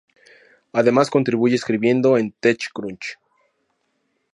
[0.73, 3.19] Además contribuye escribiendo en TechCrunch.